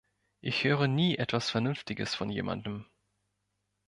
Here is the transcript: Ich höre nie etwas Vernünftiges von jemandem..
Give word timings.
Ich 0.39 0.63
höre 0.63 0.87
nie 0.87 1.15
etwas 1.19 1.51
Vernünftiges 1.51 2.15
von 2.15 2.31
jemandem.. 2.31 2.87